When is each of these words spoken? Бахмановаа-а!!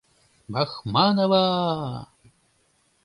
Бахмановаа-а!! 0.53 2.01